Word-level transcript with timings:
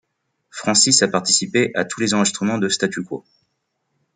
Francis 0.49 1.03
a 1.03 1.07
participé 1.07 1.71
à 1.75 1.85
tous 1.85 1.99
les 2.01 2.15
enregistrements 2.15 2.57
de 2.57 2.69
Status 2.69 3.03
Quo. 3.05 3.23